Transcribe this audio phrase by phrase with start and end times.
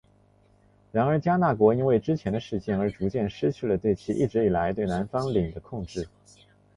[0.91, 6.07] 然而迦纳国因为之前的事件而逐渐失去了其一直以来对南方领的控制。